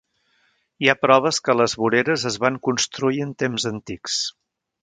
Hi 0.85 0.89
ha 0.89 0.95
proves 1.01 1.39
que 1.49 1.55
les 1.59 1.77
voreres 1.83 2.25
es 2.31 2.39
van 2.47 2.59
construir 2.71 3.23
en 3.27 3.37
temps 3.45 3.73
antics. 3.75 4.21